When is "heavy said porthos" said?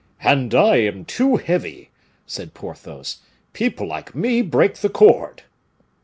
1.35-3.17